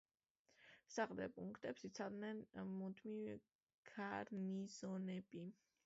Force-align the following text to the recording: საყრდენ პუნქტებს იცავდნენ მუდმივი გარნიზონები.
საყრდენ 0.93 1.35
პუნქტებს 1.35 1.85
იცავდნენ 1.89 2.41
მუდმივი 2.73 3.37
გარნიზონები. 3.93 5.49